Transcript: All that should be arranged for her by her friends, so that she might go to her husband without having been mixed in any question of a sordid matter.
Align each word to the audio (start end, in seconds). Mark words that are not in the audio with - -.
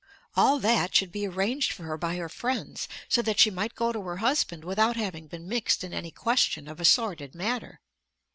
All 0.35 0.57
that 0.57 0.95
should 0.95 1.11
be 1.11 1.27
arranged 1.27 1.71
for 1.71 1.83
her 1.83 1.95
by 1.95 2.15
her 2.15 2.27
friends, 2.27 2.87
so 3.07 3.21
that 3.21 3.37
she 3.39 3.51
might 3.51 3.75
go 3.75 3.91
to 3.91 4.01
her 4.01 4.17
husband 4.17 4.63
without 4.65 4.95
having 4.95 5.27
been 5.27 5.47
mixed 5.47 5.83
in 5.83 5.93
any 5.93 6.09
question 6.09 6.67
of 6.67 6.79
a 6.79 6.85
sordid 6.85 7.35
matter. 7.35 7.81